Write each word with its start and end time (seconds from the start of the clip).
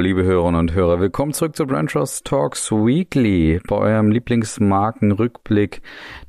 Liebe 0.00 0.24
Hörerinnen 0.24 0.58
und 0.58 0.72
Hörer, 0.72 0.98
willkommen 0.98 1.34
zurück 1.34 1.54
zu 1.54 1.66
Brand 1.66 1.90
Trust 1.90 2.24
Talks 2.24 2.72
Weekly, 2.72 3.60
bei 3.68 3.76
eurem 3.76 4.10
Lieblingsmarkenrückblick 4.10 5.82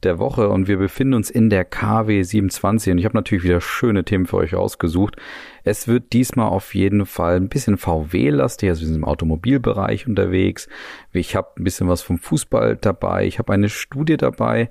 der 0.03 0.19
Woche. 0.19 0.49
Und 0.49 0.67
wir 0.67 0.77
befinden 0.77 1.13
uns 1.13 1.29
in 1.29 1.49
der 1.49 1.63
KW 1.63 2.21
27 2.21 2.91
und 2.91 2.97
ich 2.97 3.05
habe 3.05 3.15
natürlich 3.15 3.45
wieder 3.45 3.61
schöne 3.61 4.03
Themen 4.03 4.25
für 4.25 4.37
euch 4.37 4.55
ausgesucht. 4.55 5.15
Es 5.63 5.87
wird 5.87 6.11
diesmal 6.11 6.49
auf 6.49 6.75
jeden 6.75 7.05
Fall 7.05 7.37
ein 7.37 7.47
bisschen 7.47 7.77
VW-lastig, 7.77 8.69
also 8.69 8.81
wir 8.81 8.87
sind 8.87 8.97
im 8.97 9.05
Automobilbereich 9.05 10.05
unterwegs. 10.05 10.67
Ich 11.13 11.35
habe 11.35 11.49
ein 11.57 11.63
bisschen 11.63 11.87
was 11.87 12.01
vom 12.01 12.17
Fußball 12.17 12.75
dabei, 12.75 13.25
ich 13.25 13.39
habe 13.39 13.53
eine 13.53 13.69
Studie 13.69 14.17
dabei, 14.17 14.69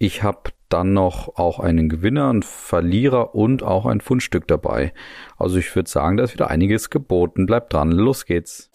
ich 0.00 0.22
habe 0.22 0.50
dann 0.70 0.94
noch 0.94 1.36
auch 1.36 1.60
einen 1.60 1.90
Gewinner, 1.90 2.30
einen 2.30 2.42
Verlierer 2.42 3.34
und 3.34 3.62
auch 3.62 3.84
ein 3.84 4.00
Fundstück 4.00 4.48
dabei. 4.48 4.94
Also 5.36 5.58
ich 5.58 5.76
würde 5.76 5.90
sagen, 5.90 6.16
da 6.16 6.24
ist 6.24 6.32
wieder 6.32 6.48
einiges 6.48 6.88
geboten. 6.88 7.44
Bleibt 7.44 7.74
dran, 7.74 7.92
los 7.92 8.24
geht's. 8.24 8.70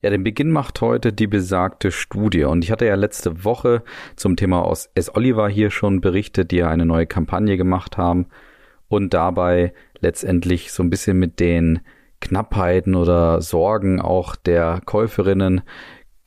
Ja, 0.00 0.08
den 0.08 0.24
Beginn 0.24 0.50
macht 0.50 0.80
heute 0.80 1.12
die 1.12 1.26
besagte 1.26 1.92
Studie. 1.92 2.44
Und 2.44 2.64
ich 2.64 2.70
hatte 2.70 2.86
ja 2.86 2.94
letzte 2.94 3.44
Woche 3.44 3.82
zum 4.16 4.36
Thema 4.36 4.62
aus 4.64 4.88
S. 4.94 5.14
Oliver 5.14 5.46
hier 5.50 5.70
schon 5.70 6.00
berichtet, 6.00 6.52
die 6.52 6.56
ja 6.56 6.70
eine 6.70 6.86
neue 6.86 7.06
Kampagne 7.06 7.58
gemacht 7.58 7.98
haben 7.98 8.28
und 8.88 9.12
dabei 9.12 9.74
letztendlich 10.00 10.72
so 10.72 10.82
ein 10.82 10.88
bisschen 10.88 11.18
mit 11.18 11.38
den 11.38 11.80
Knappheiten 12.20 12.94
oder 12.94 13.42
Sorgen 13.42 14.00
auch 14.00 14.36
der 14.36 14.80
Käuferinnen 14.86 15.60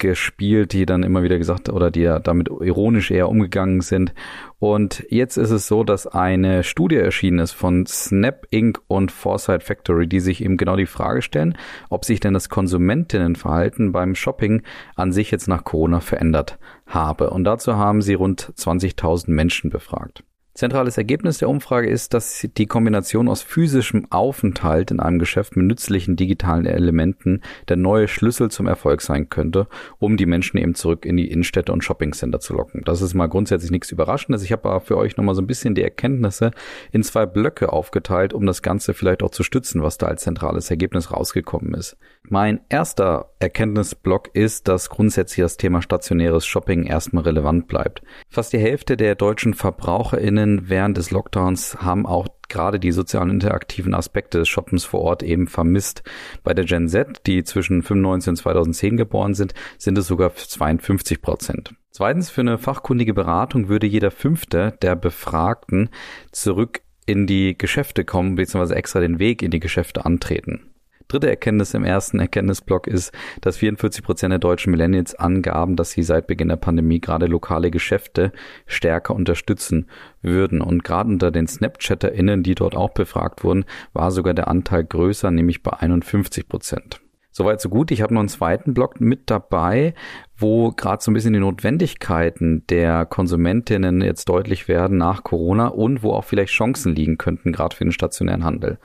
gespielt, 0.01 0.73
die 0.73 0.85
dann 0.85 1.03
immer 1.03 1.23
wieder 1.23 1.37
gesagt 1.37 1.69
oder 1.69 1.91
die 1.91 2.01
ja 2.01 2.19
damit 2.19 2.49
ironisch 2.49 3.11
eher 3.11 3.29
umgegangen 3.29 3.81
sind. 3.81 4.13
Und 4.59 5.05
jetzt 5.09 5.37
ist 5.37 5.51
es 5.51 5.67
so, 5.67 5.83
dass 5.83 6.07
eine 6.07 6.63
Studie 6.63 6.97
erschienen 6.97 7.39
ist 7.39 7.53
von 7.53 7.85
Snap 7.85 8.47
Inc. 8.49 8.81
und 8.87 9.11
Foresight 9.11 9.63
Factory, 9.63 10.07
die 10.07 10.19
sich 10.19 10.43
eben 10.43 10.57
genau 10.57 10.75
die 10.75 10.85
Frage 10.85 11.21
stellen, 11.21 11.57
ob 11.89 12.03
sich 12.03 12.19
denn 12.19 12.33
das 12.33 12.49
Konsumentinnenverhalten 12.49 13.91
beim 13.91 14.15
Shopping 14.15 14.63
an 14.95 15.11
sich 15.11 15.31
jetzt 15.31 15.47
nach 15.47 15.63
Corona 15.63 15.99
verändert 15.99 16.57
habe. 16.87 17.29
Und 17.29 17.43
dazu 17.43 17.75
haben 17.77 18.01
sie 18.01 18.15
rund 18.15 18.53
20.000 18.57 19.31
Menschen 19.31 19.69
befragt. 19.69 20.23
Zentrales 20.53 20.97
Ergebnis 20.97 21.37
der 21.37 21.47
Umfrage 21.47 21.89
ist, 21.89 22.13
dass 22.13 22.45
die 22.57 22.65
Kombination 22.65 23.29
aus 23.29 23.41
physischem 23.41 24.07
Aufenthalt 24.09 24.91
in 24.91 24.99
einem 24.99 25.17
Geschäft 25.17 25.55
mit 25.55 25.65
nützlichen 25.65 26.17
digitalen 26.17 26.65
Elementen 26.65 27.41
der 27.69 27.77
neue 27.77 28.09
Schlüssel 28.09 28.51
zum 28.51 28.67
Erfolg 28.67 29.01
sein 29.01 29.29
könnte, 29.29 29.67
um 29.97 30.17
die 30.17 30.25
Menschen 30.25 30.57
eben 30.57 30.75
zurück 30.75 31.05
in 31.05 31.15
die 31.15 31.31
Innenstädte 31.31 31.71
und 31.71 31.85
Shoppingcenter 31.85 32.41
zu 32.41 32.53
locken. 32.53 32.81
Das 32.83 33.01
ist 33.01 33.13
mal 33.13 33.27
grundsätzlich 33.27 33.71
nichts 33.71 33.91
Überraschendes. 33.91 34.43
Ich 34.43 34.51
habe 34.51 34.67
aber 34.67 34.81
für 34.81 34.97
euch 34.97 35.15
nochmal 35.15 35.35
so 35.35 35.41
ein 35.41 35.47
bisschen 35.47 35.73
die 35.73 35.83
Erkenntnisse 35.83 36.51
in 36.91 37.03
zwei 37.03 37.25
Blöcke 37.25 37.71
aufgeteilt, 37.71 38.33
um 38.33 38.45
das 38.45 38.61
Ganze 38.61 38.93
vielleicht 38.93 39.23
auch 39.23 39.31
zu 39.31 39.43
stützen, 39.43 39.81
was 39.81 39.97
da 39.97 40.07
als 40.07 40.23
zentrales 40.23 40.69
Ergebnis 40.69 41.13
rausgekommen 41.13 41.73
ist. 41.75 41.95
Mein 42.23 42.59
erster 42.67 43.31
Erkenntnisblock 43.39 44.35
ist, 44.35 44.67
dass 44.67 44.89
grundsätzlich 44.89 45.43
das 45.43 45.57
Thema 45.57 45.81
stationäres 45.81 46.45
Shopping 46.45 46.83
erstmal 46.83 47.23
relevant 47.23 47.67
bleibt. 47.67 48.01
Fast 48.29 48.53
die 48.53 48.59
Hälfte 48.59 48.97
der 48.97 49.15
deutschen 49.15 49.53
VerbraucherInnen 49.53 50.40
KundInnen 50.41 50.69
während 50.69 50.97
des 50.97 51.11
Lockdowns 51.11 51.77
haben 51.81 52.05
auch 52.05 52.27
gerade 52.49 52.79
die 52.79 52.91
sozialen 52.91 53.29
interaktiven 53.29 53.93
Aspekte 53.93 54.39
des 54.39 54.49
Shoppens 54.49 54.83
vor 54.83 55.01
Ort 55.01 55.23
eben 55.23 55.47
vermisst. 55.47 56.03
Bei 56.43 56.53
der 56.53 56.65
Gen 56.65 56.89
Z, 56.89 57.21
die 57.27 57.43
zwischen 57.43 57.81
95 57.83 58.29
und 58.29 58.35
2010 58.37 58.97
geboren 58.97 59.33
sind, 59.33 59.53
sind 59.77 59.97
es 59.97 60.07
sogar 60.07 60.35
52 60.35 61.21
Prozent. 61.21 61.75
Zweitens, 61.91 62.29
für 62.29 62.41
eine 62.41 62.57
fachkundige 62.57 63.13
Beratung 63.13 63.69
würde 63.69 63.87
jeder 63.87 64.11
Fünfte 64.11 64.77
der 64.81 64.95
Befragten 64.95 65.89
zurück 66.31 66.81
in 67.05 67.27
die 67.27 67.57
Geschäfte 67.57 68.03
kommen, 68.03 68.35
beziehungsweise 68.35 68.75
extra 68.75 68.99
den 68.99 69.19
Weg 69.19 69.41
in 69.41 69.51
die 69.51 69.59
Geschäfte 69.59 70.05
antreten. 70.05 70.71
Dritte 71.11 71.29
Erkenntnis 71.29 71.73
im 71.73 71.83
ersten 71.83 72.19
Erkenntnisblock 72.19 72.87
ist, 72.87 73.11
dass 73.41 73.57
44 73.57 74.01
Prozent 74.01 74.31
der 74.31 74.39
deutschen 74.39 74.71
Millennials 74.71 75.13
angaben, 75.13 75.75
dass 75.75 75.91
sie 75.91 76.03
seit 76.03 76.25
Beginn 76.25 76.47
der 76.47 76.55
Pandemie 76.55 77.01
gerade 77.01 77.25
lokale 77.25 77.69
Geschäfte 77.69 78.31
stärker 78.65 79.13
unterstützen 79.13 79.87
würden. 80.21 80.61
Und 80.61 80.85
gerade 80.85 81.09
unter 81.09 81.29
den 81.29 81.47
SnapchatterInnen, 81.47 82.43
die 82.43 82.55
dort 82.55 82.77
auch 82.77 82.91
befragt 82.91 83.43
wurden, 83.43 83.65
war 83.91 84.11
sogar 84.11 84.33
der 84.33 84.47
Anteil 84.47 84.85
größer, 84.85 85.31
nämlich 85.31 85.63
bei 85.63 85.73
51 85.73 86.47
Prozent. 86.47 87.01
Soweit 87.33 87.59
so 87.59 87.67
gut. 87.67 87.91
Ich 87.91 88.01
habe 88.01 88.13
noch 88.13 88.21
einen 88.21 88.29
zweiten 88.29 88.73
Block 88.73 89.01
mit 89.01 89.29
dabei, 89.29 89.93
wo 90.37 90.71
gerade 90.71 91.03
so 91.03 91.11
ein 91.11 91.13
bisschen 91.13 91.33
die 91.33 91.39
Notwendigkeiten 91.39 92.65
der 92.69 93.05
Konsumentinnen 93.05 93.99
jetzt 93.99 94.29
deutlich 94.29 94.69
werden 94.69 94.97
nach 94.97 95.25
Corona 95.25 95.67
und 95.67 96.03
wo 96.03 96.13
auch 96.13 96.23
vielleicht 96.23 96.53
Chancen 96.53 96.95
liegen 96.95 97.17
könnten, 97.17 97.51
gerade 97.51 97.75
für 97.75 97.83
den 97.83 97.91
stationären 97.91 98.45
Handel. 98.45 98.79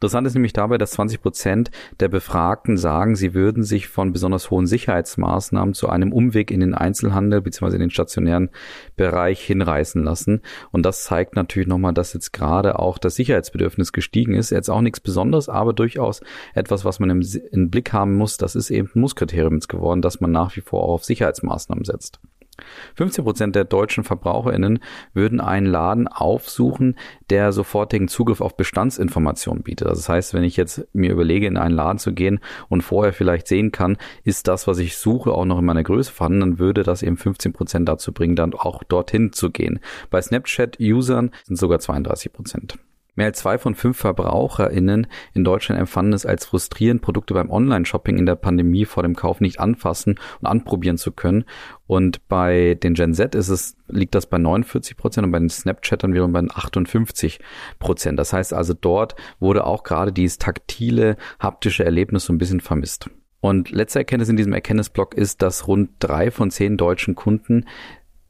Interessant 0.00 0.26
ist 0.26 0.32
nämlich 0.32 0.54
dabei, 0.54 0.78
dass 0.78 0.92
20 0.92 1.20
Prozent 1.20 1.70
der 2.00 2.08
Befragten 2.08 2.78
sagen, 2.78 3.16
sie 3.16 3.34
würden 3.34 3.62
sich 3.62 3.86
von 3.86 4.14
besonders 4.14 4.50
hohen 4.50 4.66
Sicherheitsmaßnahmen 4.66 5.74
zu 5.74 5.90
einem 5.90 6.14
Umweg 6.14 6.50
in 6.50 6.60
den 6.60 6.72
Einzelhandel 6.72 7.42
bzw. 7.42 7.74
in 7.74 7.80
den 7.80 7.90
stationären 7.90 8.48
Bereich 8.96 9.42
hinreißen 9.42 10.02
lassen. 10.02 10.40
Und 10.72 10.86
das 10.86 11.04
zeigt 11.04 11.36
natürlich 11.36 11.68
nochmal, 11.68 11.92
dass 11.92 12.14
jetzt 12.14 12.32
gerade 12.32 12.78
auch 12.78 12.96
das 12.96 13.14
Sicherheitsbedürfnis 13.16 13.92
gestiegen 13.92 14.32
ist. 14.32 14.48
Jetzt 14.48 14.70
auch 14.70 14.80
nichts 14.80 15.00
Besonderes, 15.00 15.50
aber 15.50 15.74
durchaus 15.74 16.22
etwas, 16.54 16.86
was 16.86 16.98
man 16.98 17.10
im, 17.10 17.22
im 17.52 17.68
Blick 17.68 17.92
haben 17.92 18.16
muss. 18.16 18.38
Das 18.38 18.56
ist 18.56 18.70
eben 18.70 18.88
ein 18.94 19.00
Musskriterium 19.00 19.60
geworden, 19.60 20.00
dass 20.00 20.22
man 20.22 20.32
nach 20.32 20.56
wie 20.56 20.62
vor 20.62 20.82
auch 20.82 20.94
auf 20.94 21.04
Sicherheitsmaßnahmen 21.04 21.84
setzt. 21.84 22.20
15 22.96 23.24
Prozent 23.24 23.56
der 23.56 23.64
deutschen 23.64 24.04
VerbraucherInnen 24.04 24.80
würden 25.14 25.40
einen 25.40 25.66
Laden 25.66 26.08
aufsuchen, 26.08 26.96
der 27.30 27.52
sofortigen 27.52 28.08
Zugriff 28.08 28.40
auf 28.40 28.56
Bestandsinformationen 28.56 29.62
bietet. 29.62 29.88
Also 29.88 30.00
das 30.00 30.08
heißt, 30.08 30.34
wenn 30.34 30.44
ich 30.44 30.56
jetzt 30.56 30.86
mir 30.92 31.10
überlege, 31.10 31.46
in 31.46 31.56
einen 31.56 31.74
Laden 31.74 31.98
zu 31.98 32.12
gehen 32.12 32.40
und 32.68 32.82
vorher 32.82 33.12
vielleicht 33.12 33.46
sehen 33.46 33.72
kann, 33.72 33.96
ist 34.24 34.48
das, 34.48 34.66
was 34.66 34.78
ich 34.78 34.96
suche, 34.96 35.32
auch 35.32 35.44
noch 35.44 35.58
in 35.58 35.64
meiner 35.64 35.82
Größe 35.82 36.12
vorhanden, 36.12 36.40
dann 36.40 36.58
würde 36.58 36.82
das 36.82 37.02
eben 37.02 37.16
15 37.16 37.52
Prozent 37.52 37.88
dazu 37.88 38.12
bringen, 38.12 38.36
dann 38.36 38.54
auch 38.54 38.82
dorthin 38.84 39.32
zu 39.32 39.50
gehen. 39.50 39.80
Bei 40.10 40.20
Snapchat-Usern 40.20 41.30
sind 41.44 41.56
sogar 41.56 41.78
32 41.78 42.32
Prozent. 42.32 42.78
Mehr 43.14 43.26
als 43.26 43.38
zwei 43.38 43.58
von 43.58 43.74
fünf 43.74 43.98
VerbraucherInnen 43.98 45.06
in 45.34 45.44
Deutschland 45.44 45.80
empfanden 45.80 46.12
es 46.12 46.26
als 46.26 46.46
frustrierend, 46.46 47.02
Produkte 47.02 47.34
beim 47.34 47.50
Online-Shopping 47.50 48.18
in 48.18 48.26
der 48.26 48.36
Pandemie 48.36 48.84
vor 48.84 49.02
dem 49.02 49.16
Kauf 49.16 49.40
nicht 49.40 49.60
anfassen 49.60 50.18
und 50.40 50.46
anprobieren 50.46 50.98
zu 50.98 51.12
können. 51.12 51.44
Und 51.86 52.26
bei 52.28 52.78
den 52.82 52.94
Gen 52.94 53.14
Z 53.14 53.34
ist 53.34 53.48
es, 53.48 53.76
liegt 53.88 54.14
das 54.14 54.26
bei 54.26 54.38
49 54.38 54.96
Prozent 54.96 55.24
und 55.24 55.32
bei 55.32 55.38
den 55.38 55.50
Snapchattern 55.50 56.12
wiederum 56.12 56.32
bei 56.32 56.40
58 56.40 57.40
Prozent. 57.78 58.18
Das 58.18 58.32
heißt 58.32 58.52
also, 58.52 58.74
dort 58.74 59.16
wurde 59.38 59.66
auch 59.66 59.82
gerade 59.82 60.12
dieses 60.12 60.38
taktile, 60.38 61.16
haptische 61.40 61.84
Erlebnis 61.84 62.24
so 62.24 62.32
ein 62.32 62.38
bisschen 62.38 62.60
vermisst. 62.60 63.10
Und 63.40 63.70
letzte 63.70 64.00
Erkenntnis 64.00 64.28
in 64.28 64.36
diesem 64.36 64.52
Erkenntnisblock 64.52 65.14
ist, 65.14 65.40
dass 65.40 65.66
rund 65.66 65.90
drei 65.98 66.30
von 66.30 66.50
zehn 66.50 66.76
deutschen 66.76 67.14
Kunden 67.14 67.64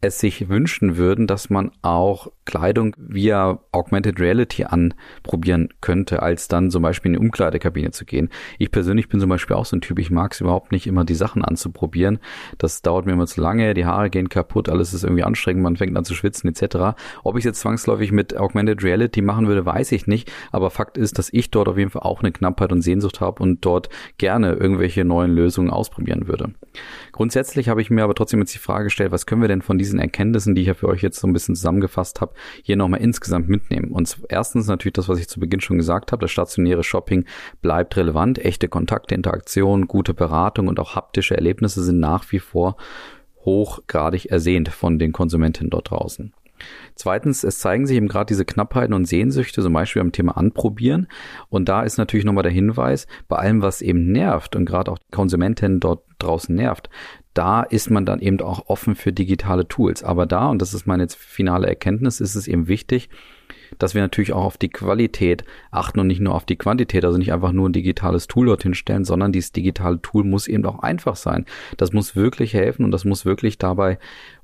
es 0.00 0.19
sich 0.19 0.49
wünschen 0.49 0.97
würden, 0.97 1.27
dass 1.27 1.50
man 1.50 1.72
auch 1.83 2.28
Kleidung 2.47 2.97
via 2.99 3.61
Augmented 3.71 4.19
Reality 4.19 4.65
anprobieren 4.65 5.69
könnte, 5.81 6.22
als 6.22 6.49
dann 6.49 6.71
zum 6.71 6.83
Beispiel 6.83 7.11
in 7.11 7.21
die 7.21 7.27
Umkleidekabine 7.27 7.91
zu 7.91 8.06
gehen. 8.06 8.31
Ich 8.59 8.71
persönlich 8.71 9.09
bin 9.09 9.21
zum 9.21 9.28
Beispiel 9.28 9.56
auch 9.56 9.66
so 9.66 9.77
ein 9.77 9.83
Typ, 9.83 9.99
ich 9.99 10.11
mag 10.11 10.33
es 10.33 10.41
überhaupt 10.41 10.72
nicht 10.72 10.87
immer 10.87 11.05
die 11.05 11.15
Sachen 11.15 11.44
anzuprobieren. 11.44 12.19
Das 12.56 12.81
dauert 12.81 13.05
mir 13.05 13.12
immer 13.12 13.27
zu 13.27 13.41
lange, 13.41 13.75
die 13.75 13.84
Haare 13.84 14.09
gehen 14.09 14.31
kaputt, 14.31 14.69
alles 14.71 14.94
ist 14.94 15.05
irgendwie 15.05 15.22
anstrengend, 15.22 15.62
man 15.62 15.77
fängt 15.77 15.97
an 15.97 16.05
zu 16.05 16.15
schwitzen 16.15 16.49
etc. 16.49 16.99
Ob 17.22 17.37
ich 17.37 17.41
es 17.41 17.44
jetzt 17.44 17.61
zwangsläufig 17.61 18.11
mit 18.11 18.37
Augmented 18.37 18.82
Reality 18.82 19.21
machen 19.21 19.49
würde, 19.49 19.67
weiß 19.67 19.93
ich 19.93 20.06
nicht, 20.06 20.32
aber 20.50 20.71
Fakt 20.71 20.97
ist, 20.97 21.19
dass 21.19 21.32
ich 21.32 21.50
dort 21.50 21.69
auf 21.69 21.77
jeden 21.77 21.91
Fall 21.91 22.03
auch 22.03 22.21
eine 22.21 22.32
Knappheit 22.32 22.72
und 22.72 22.81
Sehnsucht 22.81 23.21
habe 23.21 23.43
und 23.43 23.65
dort 23.67 23.91
gerne 24.17 24.55
irgendwelche 24.55 25.05
neuen 25.05 25.35
Lösungen 25.35 25.70
ausprobieren 25.70 26.26
würde. 26.26 26.55
Grundsätzlich 27.12 27.69
habe 27.69 27.82
ich 27.82 27.91
mir 27.91 28.02
aber 28.02 28.14
trotzdem 28.14 28.41
jetzt 28.41 28.55
die 28.55 28.58
Frage 28.58 28.85
gestellt, 28.85 29.12
was 29.12 29.26
können 29.26 29.43
wir 29.43 29.49
denn 29.49 29.62
von 29.62 29.79
diesen 29.90 30.00
Erkenntnissen, 30.00 30.54
die 30.54 30.62
ich 30.62 30.69
ja 30.69 30.75
für 30.75 30.88
euch 30.88 31.02
jetzt 31.02 31.20
so 31.20 31.26
ein 31.26 31.32
bisschen 31.32 31.54
zusammengefasst 31.54 32.20
habe, 32.20 32.34
hier 32.62 32.76
nochmal 32.76 33.00
insgesamt 33.00 33.48
mitnehmen? 33.48 33.90
Und 33.92 34.19
erstens 34.28 34.66
natürlich 34.66 34.94
das, 34.94 35.08
was 35.08 35.19
ich 35.19 35.28
zu 35.28 35.40
Beginn 35.40 35.60
schon 35.60 35.78
gesagt 35.78 36.12
habe, 36.12 36.22
das 36.22 36.31
stationäre 36.31 36.82
Shopping 36.82 37.25
bleibt 37.62 37.96
relevant, 37.96 38.38
echte 38.38 38.69
Kontakte, 38.69 39.14
Interaktion, 39.14 39.88
gute 39.88 40.14
Beratung 40.14 40.69
und 40.69 40.78
auch 40.81 40.94
haptische 40.94 41.37
Erlebnisse 41.37 41.82
sind 41.82 41.98
nach 41.98 42.31
wie 42.32 42.38
vor 42.38 42.76
hochgradig 43.44 44.26
ersehnt 44.26 44.69
von 44.69 44.98
den 44.98 45.12
Konsumentinnen 45.12 45.70
dort 45.70 45.90
draußen. 45.90 46.32
Zweitens, 46.94 47.44
es 47.44 47.58
zeigen 47.58 47.87
sich 47.87 47.96
eben 47.96 48.08
gerade 48.08 48.26
diese 48.26 48.44
Knappheiten 48.44 48.94
und 48.94 49.06
Sehnsüchte, 49.06 49.62
zum 49.62 49.72
Beispiel 49.72 50.02
am 50.02 50.12
Thema 50.12 50.37
Anprobieren. 50.37 51.08
Und 51.48 51.69
da 51.69 51.82
ist 51.82 51.96
natürlich 51.96 52.26
nochmal 52.26 52.42
der 52.42 52.52
Hinweis, 52.52 53.06
bei 53.28 53.37
allem, 53.37 53.62
was 53.62 53.82
eben 53.82 54.12
nervt 54.12 54.56
und 54.56 54.66
gerade 54.66 54.92
auch 54.92 54.98
Konsumentinnen 55.10 55.81
dort 55.81 56.04
draußen 56.19 56.54
nervt, 56.54 56.90
da 57.35 57.62
ist 57.62 57.91
man 57.91 58.05
dann 58.05 58.21
eben 58.21 58.41
auch 58.41 58.67
offen 58.67 58.94
für 58.94 59.12
digitale 59.12 59.69
Tools. 59.69 60.03
Aber 60.03 60.27
da, 60.27 60.49
und 60.49 60.61
das 60.61 60.75
ist 60.75 60.87
meine 60.87 61.09
finale 61.09 61.67
Erkenntnis, 61.67 62.21
ist 62.21 62.35
es 62.35 62.49
eben 62.49 62.69
wichtig, 62.69 63.09
dass 63.78 63.94
wir 63.94 64.02
natürlich 64.02 64.32
auch 64.32 64.44
auf 64.44 64.58
die 64.58 64.69
Qualität 64.69 65.44
achten 65.70 66.00
und 66.00 66.06
nicht 66.06 66.20
nur 66.20 66.34
auf 66.34 66.44
die 66.44 66.56
Quantität, 66.56 67.05
also 67.05 67.19
nicht 67.19 67.32
einfach 67.32 67.52
nur 67.52 67.69
ein 67.69 67.72
digitales 67.72 68.26
Tool 68.26 68.46
dorthin 68.46 68.75
stellen, 68.75 69.05
sondern 69.05 69.32
dieses 69.32 69.52
digitale 69.52 70.00
Tool 70.02 70.25
muss 70.25 70.49
eben 70.49 70.64
auch 70.67 70.81
einfach 70.81 71.17
sein. 71.17 71.46
Das 71.76 71.93
muss 71.93 72.17
wirklich 72.17 72.55
helfen 72.55 72.84
und 72.84 72.90
das 72.90 73.05
muss 73.05 73.25
wirklich 73.25 73.58
dabei 73.58 73.99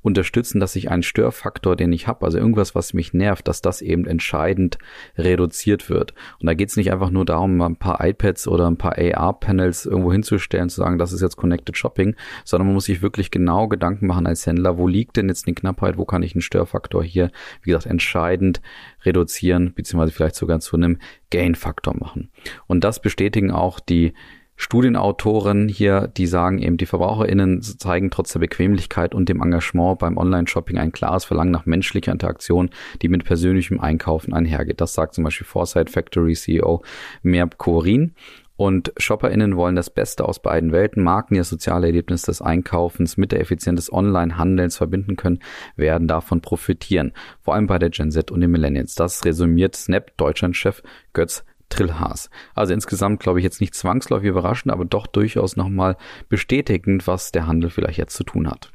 unterstützen, 0.07 0.61
dass 0.61 0.77
ich 0.77 0.91
einen 0.91 1.03
Störfaktor, 1.03 1.75
den 1.75 1.93
ich 1.93 2.07
habe, 2.07 2.25
also 2.25 2.39
irgendwas, 2.39 2.75
was 2.77 2.95
mich 2.95 3.13
nervt, 3.13 3.49
dass 3.49 3.61
das 3.61 3.83
eben 3.83 4.07
entscheidend 4.07 4.79
reduziert 5.19 5.91
wird. 5.91 6.15
Und 6.41 6.47
da 6.47 6.55
geht 6.55 6.69
es 6.69 6.77
nicht 6.77 6.93
einfach 6.93 7.11
nur 7.11 7.25
darum, 7.25 7.61
ein 7.61 7.77
paar 7.77 8.03
iPads 8.03 8.47
oder 8.47 8.69
ein 8.69 8.77
paar 8.77 8.97
AR-Panels 8.97 9.85
irgendwo 9.85 10.13
hinzustellen, 10.13 10.69
zu 10.69 10.77
sagen, 10.77 10.99
das 10.99 11.13
ist 11.13 11.23
jetzt 11.23 11.37
Connected 11.37 11.77
Shopping, 11.77 12.15
sondern 12.45 12.69
man 12.69 12.75
muss 12.75 12.85
sich 12.85 13.03
wirklich 13.03 13.33
genau 13.33 13.67
Gedanken 13.67 14.07
machen 14.07 14.29
als 14.29 14.47
Händler, 14.47 14.79
wo 14.79 14.87
liegt 14.87 15.17
denn 15.17 15.29
jetzt 15.29 15.47
die 15.49 15.55
Knappheit, 15.55 15.99
wo 15.99 16.05
kann 16.05 16.23
ich 16.23 16.35
einen 16.35 16.43
Störfaktor 16.43 17.03
hier, 17.03 17.33
wie 17.63 17.71
gesagt, 17.71 17.87
entscheidend 17.87 18.61
reduzieren, 19.07 19.73
beziehungsweise 19.75 20.13
vielleicht 20.13 20.35
sogar 20.35 20.61
zu 20.61 20.77
einem 20.77 20.99
Gain-Faktor 21.31 21.97
machen. 21.97 22.31
Und 22.67 22.85
das 22.85 23.01
bestätigen 23.01 23.51
auch 23.51 23.81
die 23.81 24.13
Studienautoren 24.59 25.69
hier, 25.69 26.09
die 26.17 26.27
sagen 26.27 26.59
eben, 26.59 26.79
die 26.79 26.87
VerbraucherInnen 26.87 27.61
zeigen 27.61 28.11
trotz 28.11 28.33
der 28.33 28.41
Bequemlichkeit 28.41 29.15
und 29.15 29.29
dem 29.29 29.43
Engagement 29.43 29.99
beim 29.99 30.17
Online-Shopping 30.17 30.79
ein 30.79 30.93
klares 30.93 31.27
Verlangen 31.27 31.51
nach 31.51 31.67
menschlicher 31.67 32.11
Interaktion, 32.11 32.71
die 33.03 33.09
mit 33.09 33.25
persönlichem 33.25 33.81
Einkaufen 33.81 34.33
einhergeht. 34.33 34.81
Das 34.81 34.95
sagt 34.95 35.15
zum 35.15 35.25
Beispiel 35.25 35.47
Foresight 35.47 35.91
Factory 35.91 36.33
CEO 36.33 36.83
Merb 37.23 37.59
Korin. 37.59 38.15
Und 38.57 38.93
ShopperInnen 38.97 39.57
wollen 39.57 39.77
das 39.77 39.91
Beste 39.91 40.25
aus 40.25 40.41
beiden 40.41 40.73
Welten. 40.73 41.03
Marken, 41.03 41.37
das 41.37 41.49
soziale 41.49 41.89
Erlebnis 41.89 42.23
des 42.23 42.41
Einkaufens 42.41 43.17
mit 43.17 43.33
der 43.33 43.41
Effizienz 43.41 43.81
des 43.81 43.93
Online-Handelns 43.93 44.77
verbinden 44.77 45.17
können, 45.17 45.41
werden 45.77 46.09
davon 46.09 46.41
profitieren. 46.41 47.13
Vor 47.43 47.55
allem 47.55 47.67
bei 47.67 47.79
der 47.79 47.91
Gen 47.91 48.11
Z 48.11 48.31
und 48.31 48.41
den 48.41 48.51
Millennials. 48.51 48.95
Das 48.95 49.25
resümiert 49.25 49.77
Snap 49.77 50.17
Deutschland-Chef 50.17 50.83
Götz 51.13 51.45
Trillhaas. 51.69 52.31
Also 52.55 52.73
insgesamt 52.73 53.21
glaube 53.21 53.41
ich 53.41 53.45
jetzt 53.45 53.61
nicht 53.61 53.75
zwangsläufig 53.75 54.29
überraschend, 54.29 54.73
aber 54.73 54.85
doch 54.85 55.07
durchaus 55.07 55.57
nochmal 55.57 55.97
bestätigend, 56.29 57.07
was 57.07 57.33
der 57.33 57.47
Handel 57.47 57.71
vielleicht 57.71 57.99
jetzt 57.99 58.15
zu 58.15 58.25
tun 58.25 58.49
hat. 58.49 58.71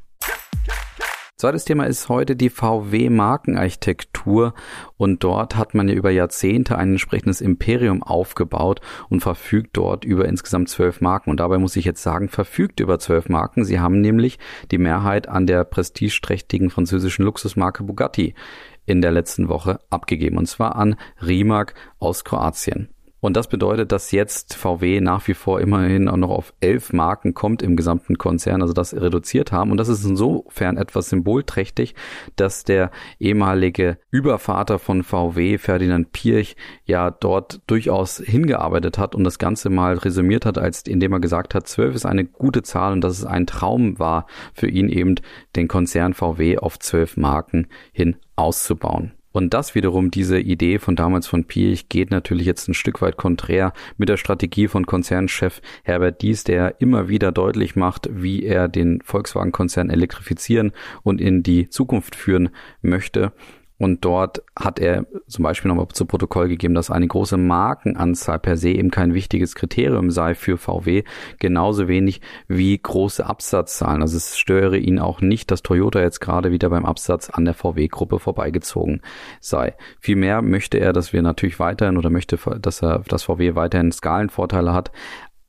Zweites 1.42 1.66
Thema 1.66 1.86
ist 1.86 2.08
heute 2.08 2.36
die 2.36 2.52
VW-Markenarchitektur 2.52 4.54
und 4.98 5.24
dort 5.24 5.56
hat 5.56 5.74
man 5.74 5.90
ja 5.90 5.96
über 5.96 6.12
Jahrzehnte 6.12 6.78
ein 6.78 6.92
entsprechendes 6.92 7.42
Imperium 7.42 8.04
aufgebaut 8.04 8.80
und 9.10 9.22
verfügt 9.22 9.76
dort 9.76 10.06
über 10.06 10.28
insgesamt 10.28 10.70
zwölf 10.70 11.02
Marken. 11.02 11.32
Und 11.32 11.40
dabei 11.40 11.58
muss 11.58 11.76
ich 11.76 11.84
jetzt 11.84 12.04
sagen, 12.04 12.30
verfügt 12.30 12.80
über 12.80 13.00
zwölf 13.00 13.28
Marken. 13.28 13.66
Sie 13.66 13.80
haben 13.80 14.02
nämlich 14.02 14.38
die 14.70 14.78
Mehrheit 14.78 15.28
an 15.28 15.48
der 15.48 15.64
prestigeträchtigen 15.64 16.70
französischen 16.70 17.26
Luxusmarke 17.26 17.86
Bugatti 17.86 18.36
in 18.86 19.02
der 19.02 19.12
letzten 19.12 19.50
Woche 19.50 19.80
abgegeben 19.90 20.38
und 20.38 20.46
zwar 20.46 20.76
an 20.76 20.96
Rimac 21.26 21.74
aus 21.98 22.24
Kroatien. 22.24 22.91
Und 23.21 23.38
das 23.38 23.47
bedeutet, 23.47 23.91
dass 23.91 24.12
jetzt 24.12 24.56
VW 24.56 25.00
nach 25.00 25.27
wie 25.27 25.35
vor 25.35 25.62
immerhin 25.62 26.09
auch 26.09 26.18
noch 26.18 26.31
auf 26.31 26.53
elf 26.59 26.91
Marken 26.91 27.35
kommt 27.35 27.62
im 27.62 27.75
gesamten 27.75 28.18
Konzern, 28.18 28.63
also 28.63 28.73
das 28.73 28.95
reduziert 28.95 29.51
haben. 29.51 29.69
Und 29.69 29.77
das 29.77 29.89
ist 29.89 30.03
insofern 30.03 30.75
etwas 30.75 31.09
symbolträchtig, 31.09 31.94
dass 32.35 32.63
der 32.63 32.89
ehemalige 33.19 34.00
Übervater 34.09 34.79
von 34.79 35.03
VW, 35.03 35.59
Ferdinand 35.59 36.12
Pirch, 36.12 36.56
ja 36.85 37.12
dort 37.12 37.62
durchaus 37.68 38.18
hingearbeitet 38.18 38.97
hat 38.97 39.13
und 39.13 39.23
das 39.23 39.38
Ganze 39.38 39.69
mal 39.69 39.97
resümiert 40.00 40.47
hat, 40.47 40.57
als 40.57 40.81
indem 40.88 41.13
er 41.13 41.19
gesagt 41.19 41.53
hat, 41.53 41.68
zwölf 41.68 41.94
ist 41.94 42.07
eine 42.07 42.25
gute 42.25 42.63
Zahl 42.63 42.91
und 42.91 43.01
dass 43.01 43.19
es 43.19 43.25
ein 43.25 43.45
Traum 43.45 44.00
war 44.00 44.25
für 44.53 44.68
ihn 44.68 44.89
eben, 44.89 45.15
den 45.56 45.68
Konzern 45.68 46.15
VW 46.15 46.57
auf 46.57 46.79
zwölf 46.79 47.18
Marken 47.18 47.68
hin 47.91 48.15
auszubauen. 48.35 49.12
Und 49.31 49.54
das 49.54 49.75
wiederum, 49.75 50.12
diese 50.12 50.39
Idee 50.39 50.80
von 50.80 50.95
damals 50.95 51.28
von 51.28 51.45
Piech, 51.45 51.89
geht 51.89 52.12
natürlich 52.12 52.45
jetzt 52.45 52.68
ein 52.68 52.74
Stück 52.74 53.01
weit 53.01 53.18
konträr 53.18 53.74
mit 53.98 54.10
der 54.10 54.18
Strategie 54.18 54.68
von 54.68 54.86
Konzernchef 54.86 55.62
Herbert 55.83 56.22
Dies, 56.22 56.44
der 56.44 56.81
immer 56.81 57.07
wieder 57.07 57.31
deutlich 57.31 57.75
macht, 57.75 58.10
wie 58.12 58.44
er 58.44 58.68
den 58.68 59.01
Volkswagen-Konzern 59.01 59.89
elektrifizieren 59.89 60.72
und 61.04 61.22
in 61.22 61.44
die 61.44 61.69
Zukunft 61.69 62.16
führen 62.16 62.50
möchte. 62.81 63.31
Und 63.81 64.06
dort 64.06 64.44
hat 64.56 64.78
er 64.78 65.07
zum 65.25 65.42
Beispiel 65.42 65.69
nochmal 65.69 65.88
zu 65.88 66.06
Protokoll 66.06 66.48
gegeben, 66.48 66.75
dass 66.75 66.92
eine 66.92 67.07
große 67.07 67.36
Markenanzahl 67.36 68.38
per 68.38 68.56
se 68.56 68.69
eben 68.69 68.92
kein 68.92 69.16
wichtiges 69.16 69.56
Kriterium 69.56 70.12
sei 70.12 70.36
für 70.36 70.60
VW, 70.60 71.04
genauso 71.39 71.88
wenig 71.88 72.22
wie 72.48 72.78
große 72.78 73.25
Absatzzahlen. 73.25 74.04
Also 74.04 74.18
es 74.18 74.38
störe 74.38 74.78
ihn 74.78 75.00
auch 75.00 75.22
nicht, 75.22 75.50
dass 75.50 75.63
Toyota 75.63 76.00
jetzt 76.00 76.22
gerade 76.22 76.51
wieder 76.51 76.69
beim 76.69 76.86
Absatz 76.86 77.31
an 77.31 77.44
der 77.44 77.56
VW-Gruppe 77.56 78.19
vorbeigezogen 78.19 79.01
sei. 79.39 79.74
Vielmehr 80.00 80.44
möchte 80.44 80.78
er, 80.80 80.94
dass 80.94 81.12
wir 81.12 81.24
natürlich 81.24 81.60
weiterhin 81.60 81.98
oder 81.98 82.12
möchte, 82.12 82.38
dass 82.60 82.83
er, 82.83 83.00
dass 83.00 83.24
VW 83.24 83.56
weiterhin 83.56 83.92
Skalenvorteile 83.92 84.74
hat, 84.74 84.92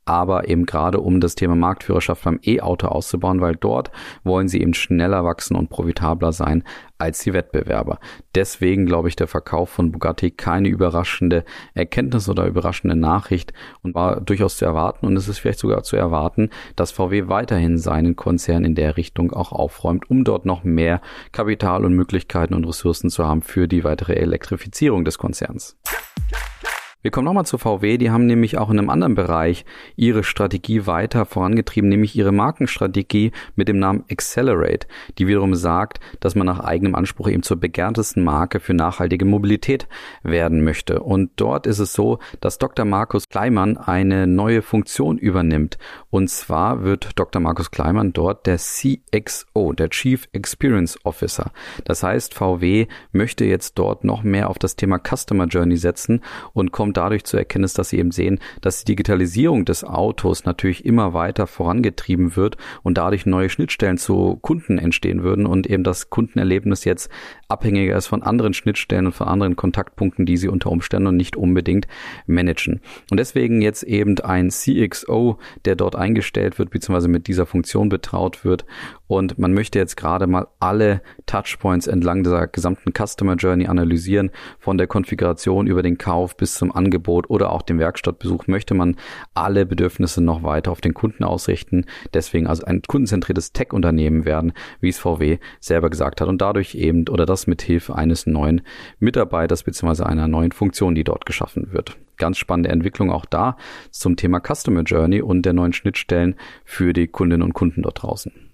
aber 0.05 0.47
eben 0.47 0.65
gerade 0.65 0.99
um 0.99 1.19
das 1.19 1.35
Thema 1.35 1.55
Marktführerschaft 1.55 2.23
beim 2.23 2.39
E-Auto 2.45 2.87
auszubauen, 2.87 3.41
weil 3.41 3.55
dort 3.55 3.91
wollen 4.23 4.47
sie 4.47 4.61
eben 4.61 4.73
schneller 4.73 5.23
wachsen 5.23 5.55
und 5.55 5.69
profitabler 5.69 6.31
sein 6.31 6.63
als 6.97 7.19
die 7.19 7.33
Wettbewerber. 7.33 7.99
Deswegen 8.35 8.85
glaube 8.85 9.09
ich, 9.09 9.15
der 9.15 9.27
Verkauf 9.27 9.69
von 9.69 9.91
Bugatti 9.91 10.31
keine 10.31 10.69
überraschende 10.69 11.43
Erkenntnis 11.73 12.29
oder 12.29 12.45
überraschende 12.45 12.95
Nachricht 12.95 13.53
und 13.81 13.93
war 13.93 14.21
durchaus 14.21 14.57
zu 14.57 14.65
erwarten 14.65 15.05
und 15.05 15.17
es 15.17 15.27
ist 15.27 15.39
vielleicht 15.39 15.59
sogar 15.59 15.83
zu 15.83 15.95
erwarten, 15.95 16.49
dass 16.75 16.91
VW 16.91 17.27
weiterhin 17.27 17.77
seinen 17.77 18.15
Konzern 18.15 18.63
in 18.63 18.75
der 18.75 18.97
Richtung 18.97 19.33
auch 19.33 19.51
aufräumt, 19.51 20.09
um 20.09 20.23
dort 20.23 20.45
noch 20.45 20.63
mehr 20.63 21.01
Kapital 21.31 21.85
und 21.85 21.93
Möglichkeiten 21.93 22.53
und 22.53 22.65
Ressourcen 22.65 23.09
zu 23.09 23.25
haben 23.25 23.41
für 23.41 23.67
die 23.67 23.83
weitere 23.83 24.13
Elektrifizierung 24.13 25.03
des 25.05 25.17
Konzerns. 25.17 25.77
Wir 27.03 27.11
kommen 27.11 27.25
nochmal 27.25 27.45
zu 27.45 27.57
VW, 27.57 27.97
die 27.97 28.11
haben 28.11 28.27
nämlich 28.27 28.57
auch 28.57 28.69
in 28.69 28.79
einem 28.79 28.89
anderen 28.89 29.13
Bereich 29.13 29.65
ihre 29.97 30.23
Strategie 30.23 30.87
weiter 30.87 31.25
vorangetrieben, 31.25 31.89
nämlich 31.89 32.15
ihre 32.15 32.31
Markenstrategie 32.31 33.33
mit 33.57 33.67
dem 33.67 33.77
Namen 33.77 34.05
Accelerate, 34.09 34.87
die 35.17 35.27
wiederum 35.27 35.53
sagt, 35.53 35.99
dass 36.21 36.35
man 36.35 36.47
nach 36.47 36.61
eigenem 36.61 36.95
Anspruch 36.95 37.27
eben 37.27 37.43
zur 37.43 37.57
begehrtesten 37.57 38.23
Marke 38.23 38.61
für 38.61 38.73
nachhaltige 38.73 39.25
Mobilität 39.25 39.89
werden 40.23 40.63
möchte. 40.63 41.01
Und 41.01 41.31
dort 41.35 41.67
ist 41.67 41.79
es 41.79 41.91
so, 41.91 42.19
dass 42.39 42.57
Dr. 42.57 42.85
Markus 42.85 43.27
Kleimann 43.27 43.75
eine 43.75 44.25
neue 44.25 44.61
Funktion 44.61 45.17
übernimmt. 45.17 45.77
Und 46.09 46.29
zwar 46.29 46.85
wird 46.85 47.19
Dr. 47.19 47.41
Markus 47.41 47.69
Kleimann 47.69 48.13
dort 48.13 48.47
der 48.47 48.59
CXO, 48.59 49.73
der 49.73 49.89
Chief 49.89 50.29
Experience 50.31 50.97
Officer. 51.03 51.51
Das 51.83 52.01
heißt, 52.01 52.33
VW 52.33 52.87
möchte 53.11 53.43
jetzt 53.43 53.77
dort 53.77 54.05
noch 54.05 54.23
mehr 54.23 54.49
auf 54.49 54.57
das 54.57 54.77
Thema 54.77 54.99
Customer 54.99 55.47
Journey 55.47 55.75
setzen 55.75 56.21
und 56.53 56.71
kommt 56.71 56.92
kommt 56.93 56.97
dadurch 56.97 57.23
zur 57.23 57.39
Erkenntnis, 57.39 57.73
dass 57.73 57.89
sie 57.89 57.97
eben 57.97 58.11
sehen, 58.11 58.39
dass 58.61 58.83
die 58.83 58.91
Digitalisierung 58.93 59.65
des 59.65 59.83
Autos 59.83 60.45
natürlich 60.45 60.85
immer 60.85 61.13
weiter 61.13 61.47
vorangetrieben 61.47 62.35
wird 62.35 62.57
und 62.83 62.99
dadurch 62.99 63.25
neue 63.25 63.49
Schnittstellen 63.49 63.97
zu 63.97 64.37
Kunden 64.41 64.77
entstehen 64.77 65.23
würden 65.23 65.47
und 65.47 65.65
eben 65.65 65.83
das 65.83 66.11
Kundenerlebnis 66.11 66.85
jetzt 66.85 67.09
abhängiger 67.47 67.97
ist 67.97 68.07
von 68.07 68.21
anderen 68.21 68.53
Schnittstellen 68.53 69.07
und 69.07 69.13
von 69.13 69.27
anderen 69.27 69.55
Kontaktpunkten, 69.55 70.25
die 70.25 70.37
sie 70.37 70.49
unter 70.49 70.71
Umständen 70.71 71.07
und 71.07 71.17
nicht 71.17 71.35
unbedingt 71.35 71.87
managen. 72.27 72.81
Und 73.09 73.17
deswegen 73.17 73.61
jetzt 73.61 73.83
eben 73.83 74.19
ein 74.19 74.49
CXO, 74.49 75.39
der 75.65 75.75
dort 75.75 75.95
eingestellt 75.95 76.59
wird, 76.59 76.69
beziehungsweise 76.69 77.07
mit 77.07 77.27
dieser 77.27 77.47
Funktion 77.47 77.89
betraut 77.89 78.45
wird. 78.45 78.65
Und 79.07 79.37
man 79.37 79.53
möchte 79.53 79.79
jetzt 79.79 79.97
gerade 79.97 80.27
mal 80.27 80.47
alle 80.59 81.01
Touchpoints 81.25 81.87
entlang 81.87 82.23
dieser 82.23 82.47
gesamten 82.47 82.93
Customer 82.93 83.35
Journey 83.35 83.67
analysieren, 83.67 84.31
von 84.59 84.77
der 84.77 84.87
Konfiguration 84.87 85.67
über 85.67 85.83
den 85.83 85.97
Kauf 85.97 86.37
bis 86.37 86.55
zum 86.55 86.71
Angebot 86.71 87.29
oder 87.29 87.51
auch 87.51 87.61
dem 87.61 87.79
Werkstattbesuch 87.79 88.47
möchte 88.47 88.73
man 88.73 88.95
alle 89.33 89.65
Bedürfnisse 89.65 90.23
noch 90.23 90.43
weiter 90.43 90.71
auf 90.71 90.81
den 90.81 90.93
Kunden 90.93 91.23
ausrichten. 91.23 91.85
Deswegen 92.13 92.47
also 92.47 92.65
ein 92.65 92.81
kundenzentriertes 92.81 93.51
Tech-Unternehmen 93.51 94.25
werden, 94.25 94.53
wie 94.79 94.89
es 94.89 94.99
VW 94.99 95.37
selber 95.59 95.89
gesagt 95.89 96.21
hat. 96.21 96.29
Und 96.29 96.41
dadurch 96.41 96.75
eben 96.75 97.07
oder 97.09 97.25
das 97.25 97.45
mit 97.45 97.61
Hilfe 97.61 97.95
eines 97.95 98.25
neuen 98.25 98.61
Mitarbeiters 98.99 99.63
bzw. 99.63 100.03
einer 100.03 100.27
neuen 100.27 100.53
Funktion, 100.53 100.95
die 100.95 101.03
dort 101.03 101.25
geschaffen 101.25 101.73
wird. 101.73 101.97
Ganz 102.17 102.37
spannende 102.37 102.69
Entwicklung 102.69 103.11
auch 103.11 103.25
da 103.25 103.57
zum 103.91 104.15
Thema 104.15 104.39
Customer 104.39 104.83
Journey 104.83 105.21
und 105.21 105.43
der 105.43 105.53
neuen 105.53 105.73
Schnittstellen 105.73 106.35
für 106.63 106.93
die 106.93 107.07
Kundinnen 107.07 107.43
und 107.43 107.53
Kunden 107.53 107.81
dort 107.81 108.01
draußen. 108.01 108.52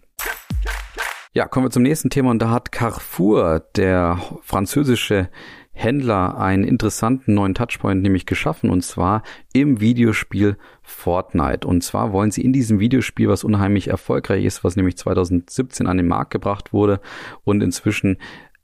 Ja, 1.34 1.48
kommen 1.48 1.68
wir 1.68 1.72
zum 1.72 1.84
nächsten 1.84 2.10
Thema 2.10 2.32
und 2.32 2.42
da 2.42 2.50
hat 2.50 2.72
Carrefour, 2.72 3.64
der 3.76 4.20
französische 4.42 5.30
Händler 5.72 6.38
einen 6.38 6.66
interessanten 6.66 7.34
neuen 7.36 7.54
Touchpoint 7.54 8.02
nämlich 8.02 8.26
geschaffen 8.26 8.70
und 8.70 8.82
zwar 8.84 9.24
im 9.54 9.80
Videospiel 9.80 10.58
Fortnite. 10.82 11.66
Und 11.66 11.84
zwar 11.84 12.12
wollen 12.12 12.32
sie 12.32 12.44
in 12.44 12.52
diesem 12.52 12.80
Videospiel, 12.80 13.30
was 13.30 13.46
unheimlich 13.46 13.88
erfolgreich 13.88 14.44
ist, 14.44 14.66
was 14.66 14.76
nämlich 14.76 14.98
2017 14.98 15.88
an 15.88 15.96
den 15.96 16.08
Markt 16.08 16.32
gebracht 16.32 16.74
wurde 16.74 17.00
und 17.46 17.62
inzwischen 17.62 18.18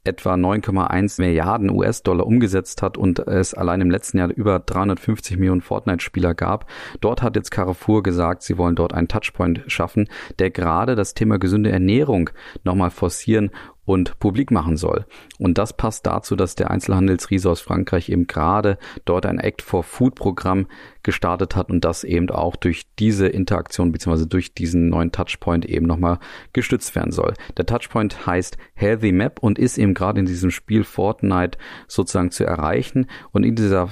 etwa 0.06 0.34
9,1 0.34 1.22
Milliarden 1.22 1.70
US-Dollar 1.70 2.26
umgesetzt 2.26 2.82
hat 2.82 2.98
und 2.98 3.20
es 3.20 3.54
allein 3.54 3.82
im 3.82 3.92
letzten 3.92 4.18
Jahr 4.18 4.30
über 4.30 4.60
350 4.60 5.38
Millionen 5.38 5.62
Fortnite-Spieler 5.62 6.34
gab. 6.34 6.70
Dort 7.02 7.22
hat 7.22 7.36
jetzt 7.36 7.52
Carrefour 7.52 8.04
gesagt, 8.04 8.44
sie 8.44 8.58
wollen 8.58 8.76
dort 8.76 8.94
einen 8.94 9.08
Touchpoint 9.08 9.64
schaffen, 9.68 10.08
der 10.40 10.52
gerade 10.52 10.96
das 10.96 11.14
Thema 11.14 11.40
gesunde 11.40 11.72
Ernährung 11.72 12.30
nochmal 12.64 12.92
forcieren 12.92 13.52
und 13.86 14.20
publik 14.20 14.52
machen 14.52 14.78
soll. 14.78 15.06
Und 15.40 15.58
das 15.58 15.74
passt 15.74 16.06
dazu, 16.06 16.36
dass 16.36 16.56
der 16.56 16.72
Einzelhandelsriese 16.72 17.50
aus 17.50 17.62
Frankreich 17.62 18.10
eben 18.10 18.28
gerade 18.28 18.78
dort 19.06 19.26
ein 19.26 19.40
Act 19.40 19.62
for 19.62 19.84
Food 19.84 20.16
Programm 20.16 20.68
gestartet 21.04 21.56
hat 21.56 21.70
und 21.70 21.86
das 21.86 22.04
eben 22.04 22.30
auch 22.32 22.56
durch 22.56 22.88
diese 22.98 23.28
Interaktion 23.28 23.92
bzw. 23.92 24.26
durch 24.26 24.54
diesen 24.54 24.90
neuen 24.90 25.12
Touchpoint 25.12 25.66
eben 25.66 25.86
nochmal 25.86 26.20
gestützt 26.54 26.96
werden 26.96 27.12
soll. 27.12 27.34
Der 27.58 27.66
Touchpoint 27.66 28.26
heißt 28.26 28.58
Healthy 28.74 29.12
Map 29.12 29.40
und 29.40 29.60
ist 29.60 29.78
eben 29.78 29.94
gerade 29.94 30.20
in 30.20 30.26
diesem 30.26 30.52
Spiel 30.52 30.84
Fortnite 30.84 31.58
sozusagen 31.88 32.32
zu 32.32 32.44
erreichen 32.44 33.08
und 33.32 33.44
in 33.44 33.56
dieser 33.56 33.90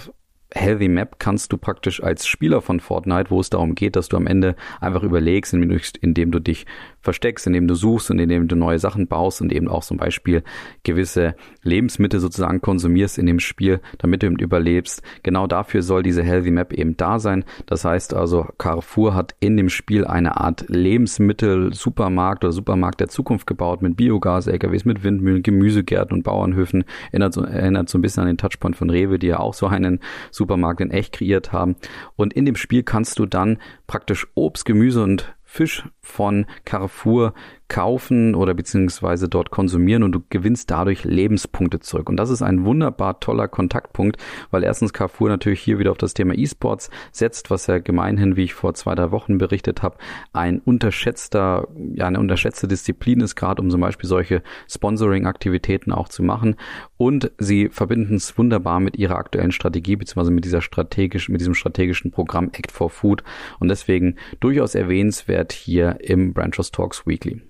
Healthy 0.56 0.88
Map 0.88 1.20
kannst 1.20 1.52
du 1.52 1.58
praktisch 1.58 2.04
als 2.04 2.28
Spieler 2.28 2.62
von 2.62 2.80
Fortnite, 2.80 3.32
wo 3.32 3.40
es 3.40 3.50
darum 3.50 3.76
geht, 3.76 3.96
dass 3.96 4.08
du 4.08 4.18
am 4.18 4.28
Ende 4.28 4.56
einfach 4.80 5.04
überlegst, 5.04 5.54
indem 5.54 6.32
du 6.32 6.40
dich 6.40 6.66
versteckst, 7.04 7.46
indem 7.46 7.68
du 7.68 7.76
suchst 7.76 8.10
und 8.10 8.18
indem 8.18 8.48
du 8.48 8.56
neue 8.56 8.80
Sachen 8.80 9.08
baust 9.08 9.42
und 9.42 9.52
eben 9.52 9.68
auch 9.68 9.84
zum 9.84 9.98
Beispiel 9.98 10.42
gewisse 10.84 11.36
Lebensmittel 11.62 12.20
sozusagen 12.20 12.62
konsumierst 12.62 13.18
in 13.18 13.26
dem 13.26 13.40
Spiel, 13.40 13.82
damit 14.00 14.24
du 14.24 14.28
eben 14.28 14.38
überlebst. 14.38 15.04
Genau 15.22 15.46
dafür 15.46 15.84
soll 15.84 16.02
diese 16.02 16.24
Healthy 16.24 16.52
Map 16.52 16.74
eben 16.74 16.98
da 16.98 17.20
sein. 17.20 17.44
Das 17.66 17.84
heißt 17.86 18.14
also, 18.14 18.48
Carrefour 18.58 19.14
hat 19.14 19.36
in 19.42 19.58
dem 19.58 19.70
Spiel 19.70 20.06
eine 20.06 20.38
Art 20.38 20.66
Lebensmittel-Supermarkt 20.70 22.46
oder 22.46 22.54
Supermarkt 22.54 23.02
der 23.02 23.10
Zukunft 23.10 23.48
gebaut 23.48 23.82
mit 23.82 23.98
Biogas-LKWs, 23.98 24.86
mit 24.86 25.04
Windmühlen, 25.04 25.44
Gemüsegärten 25.44 26.16
und 26.16 26.24
Bauernhöfen. 26.24 26.86
Erinnert, 27.12 27.36
erinnert 27.36 27.90
so 27.90 27.98
ein 27.98 28.02
bisschen 28.02 28.22
an 28.22 28.28
den 28.28 28.38
Touchpoint 28.38 28.78
von 28.78 28.90
Rewe, 28.90 29.20
die 29.20 29.28
ja 29.28 29.40
auch 29.40 29.54
so 29.54 29.68
einen 29.68 30.00
Supermarkt 30.32 30.80
in 30.80 30.90
echt 30.90 31.14
kreiert 31.14 31.52
haben. 31.52 31.76
Und 32.16 32.34
in 32.34 32.46
dem 32.46 32.56
Spiel 32.56 32.84
kannst 32.84 33.20
du 33.20 33.26
dann 33.26 33.58
praktisch 33.88 34.26
Obst, 34.36 34.66
Gemüse 34.66 35.04
und 35.04 35.36
Fisch 35.54 35.88
von 36.02 36.48
Carrefour 36.66 37.36
kaufen 37.74 38.36
oder 38.36 38.54
beziehungsweise 38.54 39.28
dort 39.28 39.50
konsumieren 39.50 40.04
und 40.04 40.12
du 40.12 40.22
gewinnst 40.30 40.70
dadurch 40.70 41.06
Lebenspunkte 41.06 41.80
zurück. 41.80 42.08
Und 42.08 42.18
das 42.18 42.30
ist 42.30 42.44
ein 42.44 42.66
wunderbar 42.66 43.20
toller 43.20 43.48
Kontaktpunkt, 43.48 44.18
weil 44.52 44.64
erstens 44.64 44.94
Carrefour 44.94 45.30
natürlich 45.30 45.62
hier 45.62 45.80
wieder 45.80 45.90
auf 45.90 45.98
das 45.98 46.14
Thema 46.14 46.38
E-Sports 46.38 46.92
setzt, 47.12 47.50
was 47.50 47.66
ja 47.66 47.80
gemeinhin, 47.80 48.36
wie 48.36 48.44
ich 48.44 48.54
vor 48.54 48.76
zwei, 48.76 48.94
drei 48.94 49.10
Wochen 49.10 49.40
berichtet 49.40 49.82
habe, 49.82 49.98
ein 50.34 50.60
unterschätzter, 50.60 51.68
ja, 51.96 52.06
eine 52.06 52.20
unterschätzte 52.20 52.68
Disziplin 52.68 53.22
ist, 53.22 53.36
gerade 53.36 53.60
um 53.60 53.72
zum 53.72 53.82
Beispiel 53.82 54.08
solche 54.08 54.44
Sponsoring-Aktivitäten 54.70 55.92
auch 55.92 56.10
zu 56.10 56.22
machen. 56.22 56.58
Und 56.98 57.32
sie 57.40 57.70
verbinden 57.70 58.18
es 58.18 58.38
wunderbar 58.38 58.82
mit 58.82 58.98
ihrer 58.98 59.16
aktuellen 59.16 59.52
Strategie, 59.52 59.96
beziehungsweise 59.96 60.30
mit 60.30 60.46
dieser 60.46 60.62
strategischen, 60.62 61.32
mit 61.32 61.42
diesem 61.42 61.56
strategischen 61.56 62.12
Programm 62.12 62.52
Act 62.54 62.72
for 62.72 62.92
Food. 62.92 63.24
Und 63.60 63.70
deswegen 63.70 64.18
durchaus 64.40 64.76
erwähnenswert 64.76 65.54
hier 65.54 65.98
im 66.02 66.36
Branchos 66.36 66.70
Talks 66.70 67.08
Weekly. 67.08 67.42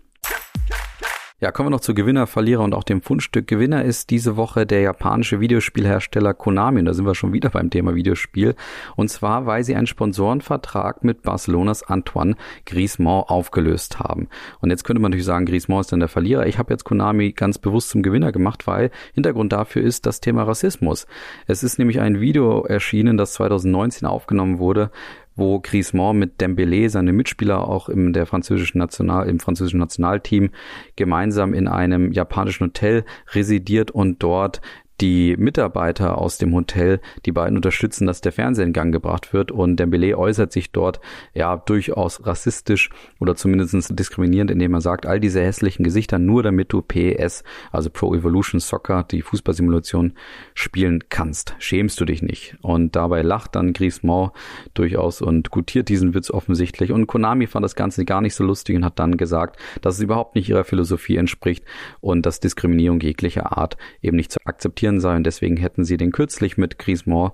Ja, 1.43 1.51
kommen 1.51 1.67
wir 1.67 1.71
noch 1.71 1.81
zu 1.81 1.93
Gewinner, 1.93 2.25
Verlierer 2.25 2.63
und 2.63 2.73
auch 2.73 2.85
dem 2.85 3.01
Fundstück. 3.01 3.47
Gewinner 3.47 3.83
ist 3.83 4.11
diese 4.11 4.37
Woche 4.37 4.65
der 4.65 4.79
japanische 4.79 5.41
Videospielhersteller 5.41 6.33
Konami. 6.33 6.79
Und 6.79 6.85
da 6.85 6.93
sind 6.93 7.05
wir 7.05 7.15
schon 7.15 7.33
wieder 7.33 7.49
beim 7.49 7.69
Thema 7.69 7.95
Videospiel. 7.95 8.55
Und 8.95 9.09
zwar, 9.09 9.45
weil 9.45 9.65
sie 9.65 9.75
einen 9.75 9.85
Sponsorenvertrag 9.85 11.03
mit 11.03 11.21
Barcelonas 11.21 11.83
Antoine 11.83 12.37
Griezmann 12.65 13.23
aufgelöst 13.27 13.99
haben. 13.99 14.29
Und 14.61 14.69
jetzt 14.69 14.85
könnte 14.85 15.01
man 15.01 15.11
natürlich 15.11 15.25
sagen, 15.25 15.45
Griezmann 15.45 15.81
ist 15.81 15.91
dann 15.91 15.99
der 15.99 16.07
Verlierer. 16.07 16.47
Ich 16.47 16.59
habe 16.59 16.71
jetzt 16.71 16.85
Konami 16.85 17.33
ganz 17.33 17.57
bewusst 17.57 17.89
zum 17.89 18.03
Gewinner 18.03 18.31
gemacht, 18.31 18.65
weil 18.65 18.89
Hintergrund 19.13 19.51
dafür 19.51 19.81
ist 19.81 20.05
das 20.05 20.21
Thema 20.21 20.43
Rassismus. 20.43 21.07
Es 21.45 21.61
ist 21.61 21.77
nämlich 21.77 21.99
ein 21.99 22.21
Video 22.21 22.63
erschienen, 22.63 23.17
das 23.17 23.33
2019 23.33 24.07
aufgenommen 24.07 24.59
wurde, 24.59 24.91
wo 25.35 25.59
Griezmann 25.59 26.17
mit 26.17 26.39
Dembélé, 26.41 26.89
seine 26.89 27.13
Mitspieler 27.13 27.67
auch 27.67 27.89
im 27.89 28.13
der 28.13 28.25
französischen 28.25 28.77
National, 28.77 29.27
im 29.27 29.39
französischen 29.39 29.79
Nationalteam 29.79 30.51
gemeinsam 30.95 31.53
in 31.53 31.67
einem 31.67 32.11
japanischen 32.11 32.67
Hotel 32.67 33.05
residiert 33.31 33.91
und 33.91 34.21
dort 34.21 34.61
die 35.01 35.35
Mitarbeiter 35.37 36.17
aus 36.17 36.37
dem 36.37 36.53
Hotel, 36.53 37.01
die 37.25 37.31
beiden 37.31 37.57
unterstützen, 37.57 38.07
dass 38.07 38.21
der 38.21 38.31
Fernseher 38.31 38.65
in 38.65 38.73
Gang 38.73 38.93
gebracht 38.93 39.33
wird 39.33 39.51
und 39.51 39.77
Dembele 39.77 40.17
äußert 40.17 40.51
sich 40.51 40.71
dort 40.71 40.99
ja 41.33 41.57
durchaus 41.57 42.25
rassistisch 42.25 42.89
oder 43.19 43.35
zumindest 43.35 43.99
diskriminierend, 43.99 44.51
indem 44.51 44.73
er 44.73 44.81
sagt, 44.81 45.05
all 45.05 45.19
diese 45.19 45.41
hässlichen 45.41 45.83
Gesichter 45.83 46.19
nur 46.19 46.43
damit 46.43 46.71
du 46.71 46.81
PES, 46.81 47.43
also 47.71 47.89
Pro 47.89 48.13
Evolution 48.15 48.59
Soccer, 48.59 49.03
die 49.03 49.21
Fußballsimulation 49.21 50.13
spielen 50.53 51.03
kannst. 51.09 51.55
Schämst 51.59 51.99
du 51.99 52.05
dich 52.05 52.21
nicht? 52.21 52.55
Und 52.61 52.95
dabei 52.95 53.23
lacht 53.23 53.55
dann 53.55 53.73
Griezmann 53.73 54.31
durchaus 54.73 55.21
und 55.21 55.49
gutiert 55.49 55.89
diesen 55.89 56.13
Witz 56.13 56.29
offensichtlich 56.29 56.91
und 56.91 57.07
Konami 57.07 57.47
fand 57.47 57.63
das 57.63 57.75
Ganze 57.75 58.05
gar 58.05 58.21
nicht 58.21 58.35
so 58.35 58.43
lustig 58.43 58.75
und 58.75 58.85
hat 58.85 58.99
dann 58.99 59.17
gesagt, 59.17 59.59
dass 59.81 59.95
es 59.95 60.01
überhaupt 60.01 60.35
nicht 60.35 60.49
ihrer 60.49 60.63
Philosophie 60.63 61.17
entspricht 61.17 61.65
und 61.99 62.25
dass 62.25 62.39
Diskriminierung 62.39 62.99
jeglicher 62.99 63.57
Art 63.57 63.77
eben 64.01 64.17
nicht 64.17 64.31
zu 64.31 64.39
akzeptieren 64.45 64.82
akzeptieren 64.83 64.99
sei 64.99 65.15
und 65.15 65.23
deswegen 65.23 65.57
hätten 65.57 65.85
sie 65.85 65.97
den 65.97 66.11
kürzlich 66.11 66.57
mit 66.57 66.77
Griezmann 66.77 67.31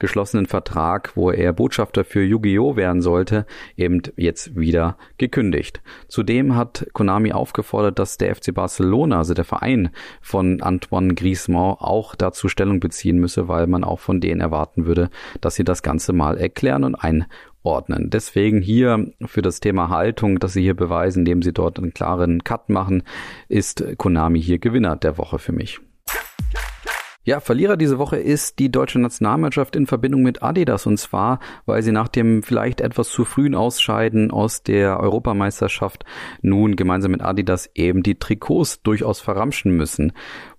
geschlossenen 0.00 0.46
Vertrag, 0.46 1.12
wo 1.14 1.30
er 1.30 1.52
Botschafter 1.52 2.04
für 2.04 2.22
Yu-Gi-Oh! 2.22 2.74
werden 2.74 3.02
sollte, 3.02 3.46
eben 3.76 4.02
jetzt 4.16 4.56
wieder 4.56 4.96
gekündigt. 5.18 5.82
Zudem 6.08 6.56
hat 6.56 6.86
Konami 6.92 7.32
aufgefordert, 7.32 7.98
dass 7.98 8.16
der 8.16 8.34
FC 8.34 8.52
Barcelona, 8.52 9.18
also 9.18 9.34
der 9.34 9.44
Verein 9.44 9.90
von 10.20 10.62
Antoine 10.62 11.14
Griezmann, 11.14 11.76
auch 11.78 12.16
dazu 12.16 12.48
Stellung 12.48 12.80
beziehen 12.80 13.18
müsse, 13.18 13.46
weil 13.46 13.66
man 13.66 13.84
auch 13.84 14.00
von 14.00 14.20
denen 14.20 14.40
erwarten 14.40 14.86
würde, 14.86 15.10
dass 15.40 15.54
sie 15.54 15.64
das 15.64 15.82
Ganze 15.82 16.12
mal 16.12 16.38
erklären 16.38 16.84
und 16.84 16.96
einordnen. 16.96 18.10
Deswegen 18.10 18.62
hier 18.62 19.12
für 19.26 19.42
das 19.42 19.60
Thema 19.60 19.90
Haltung, 19.90 20.38
dass 20.38 20.54
sie 20.54 20.62
hier 20.62 20.74
beweisen, 20.74 21.20
indem 21.20 21.42
sie 21.42 21.52
dort 21.52 21.78
einen 21.78 21.92
klaren 21.92 22.42
Cut 22.42 22.70
machen, 22.70 23.02
ist 23.48 23.84
Konami 23.98 24.42
hier 24.42 24.58
Gewinner 24.58 24.96
der 24.96 25.18
Woche 25.18 25.38
für 25.38 25.52
mich. 25.52 25.80
Ja, 27.30 27.38
Verlierer 27.38 27.76
diese 27.76 27.98
Woche 27.98 28.16
ist 28.16 28.58
die 28.58 28.72
deutsche 28.72 28.98
Nationalmannschaft 28.98 29.76
in 29.76 29.86
Verbindung 29.86 30.22
mit 30.22 30.42
Adidas 30.42 30.88
und 30.88 30.98
zwar, 30.98 31.38
weil 31.64 31.80
sie 31.80 31.92
nach 31.92 32.08
dem 32.08 32.42
vielleicht 32.42 32.80
etwas 32.80 33.08
zu 33.08 33.24
frühen 33.24 33.54
Ausscheiden 33.54 34.32
aus 34.32 34.64
der 34.64 34.98
Europameisterschaft 34.98 36.04
nun 36.42 36.74
gemeinsam 36.74 37.12
mit 37.12 37.22
Adidas 37.22 37.70
eben 37.76 38.02
die 38.02 38.18
Trikots 38.18 38.82
durchaus 38.82 39.20
verramschen 39.20 39.76
müssen. 39.76 40.12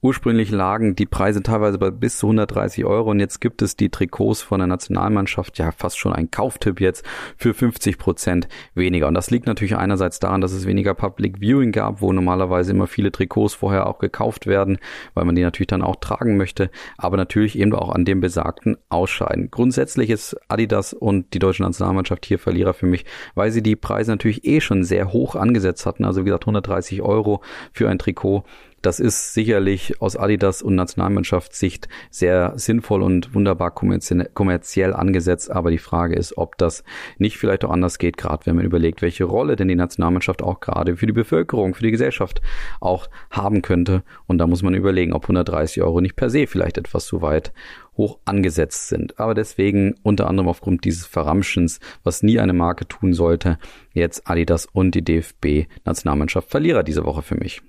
Ursprünglich 0.04 0.50
lagen 0.50 0.96
die 0.96 1.06
Preise 1.06 1.44
teilweise 1.44 1.78
bei 1.78 1.92
bis 1.92 2.18
zu 2.18 2.28
130 2.28 2.86
Euro 2.86 3.12
und 3.12 3.20
jetzt 3.20 3.42
gibt 3.42 3.62
es 3.62 3.76
die 3.76 3.90
Trikots 3.90 4.42
von 4.42 4.60
der 4.60 4.68
Nationalmannschaft, 4.68 5.60
ja 5.60 5.72
fast 5.72 6.00
schon 6.00 6.14
ein 6.14 6.32
Kauftipp 6.32 6.80
jetzt, 6.80 7.06
für 7.38 7.54
50 7.54 7.98
Prozent 7.98 8.48
weniger. 8.74 9.10
Und 9.10 9.14
das 9.14 9.30
liegt 9.30 9.46
natürlich 9.46 9.76
einerseits 9.76 10.20
daran, 10.20 10.40
dass 10.40 10.54
es 10.54 10.66
weniger 10.66 10.94
Public 10.94 11.40
Viewing 11.40 11.72
gab, 11.74 12.02
wo 12.02 12.14
normalerweise 12.14 12.72
immer 12.72 12.88
viele 12.88 13.12
Trikots 13.12 13.54
vorher 13.54 13.88
auch 13.88 14.00
gekauft 14.00 14.48
werden, 14.48 14.80
weil 15.14 15.26
man 15.26 15.36
die 15.36 15.44
natürlich 15.44 15.68
dann 15.68 15.82
auch 15.82 15.98
tragen 15.98 16.38
möchte, 16.38 16.61
aber 16.98 17.18
natürlich 17.18 17.58
eben 17.58 17.74
auch 17.74 17.90
an 17.90 18.06
dem 18.06 18.20
besagten 18.20 18.78
Ausscheiden. 18.90 19.50
Grundsätzlich 19.50 20.10
ist 20.10 20.36
Adidas 20.48 20.94
und 20.94 21.34
die 21.34 21.40
deutsche 21.40 21.64
Nationalmannschaft 21.64 22.26
hier 22.26 22.38
Verlierer 22.38 22.74
für 22.74 22.86
mich, 22.86 23.06
weil 23.34 23.52
sie 23.52 23.64
die 23.64 23.76
Preise 23.76 24.12
natürlich 24.12 24.46
eh 24.46 24.62
schon 24.62 24.84
sehr 24.84 25.14
hoch 25.14 25.36
angesetzt 25.36 25.86
hatten. 25.86 26.06
Also 26.06 26.22
wie 26.22 26.26
gesagt 26.26 26.44
130 26.44 27.02
Euro 27.02 27.42
für 27.72 27.90
ein 27.90 27.98
Trikot 27.98 28.44
das 28.82 29.00
ist 29.00 29.34
sicherlich 29.34 30.02
aus 30.02 30.16
Adidas 30.16 30.62
und 30.62 30.76
Nationalmannschaftssicht 30.76 31.88
sehr 32.10 32.54
sinnvoll 32.56 33.04
und 33.04 33.36
wunderbar 33.36 33.72
kommerziell 33.72 34.94
angesetzt. 34.94 35.52
Aber 35.52 35.70
die 35.72 35.78
Frage 35.78 36.16
ist, 36.16 36.38
ob 36.38 36.58
das 36.58 36.84
nicht 37.18 37.38
vielleicht 37.38 37.64
auch 37.64 37.72
anders 37.72 38.00
geht, 38.00 38.18
gerade 38.18 38.46
wenn 38.46 38.56
man 38.56 38.66
überlegt, 38.66 39.02
welche 39.02 39.26
Rolle 39.26 39.56
denn 39.56 39.68
die 39.68 39.76
Nationalmannschaft 39.76 40.42
auch 40.42 40.60
gerade 40.60 40.98
für 40.98 41.06
die 41.06 41.14
Bevölkerung, 41.14 41.76
für 41.76 41.84
die 41.84 41.92
Gesellschaft 41.92 42.42
auch 42.80 43.08
haben 43.30 43.62
könnte. 43.62 44.04
Und 44.26 44.40
da 44.40 44.48
muss 44.48 44.64
man 44.64 44.74
überlegen, 44.74 45.14
ob 45.14 45.24
130 45.26 45.84
Euro 45.84 46.02
nicht 46.02 46.16
per 46.16 46.30
se 46.30 46.48
vielleicht 46.48 46.78
etwas 46.78 47.06
zu 47.06 47.22
weit 47.22 47.54
hoch 47.98 48.20
angesetzt 48.26 48.88
sind. 48.88 49.20
Aber 49.20 49.36
deswegen 49.36 49.96
unter 50.02 50.28
anderem 50.28 50.50
aufgrund 50.50 50.86
dieses 50.86 51.06
Verramschens, 51.06 51.80
was 52.04 52.24
nie 52.24 52.40
eine 52.40 52.54
Marke 52.54 52.88
tun 52.88 53.14
sollte, 53.14 53.60
jetzt 53.94 54.28
Adidas 54.30 54.66
und 54.66 54.96
die 54.96 55.04
DFB 55.04 55.68
Nationalmannschaft 55.86 56.50
Verlierer 56.50 56.84
diese 56.84 57.06
Woche 57.06 57.22
für 57.22 57.36
mich. 57.36 57.62